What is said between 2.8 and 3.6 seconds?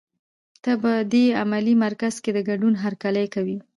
هرکلی کوي.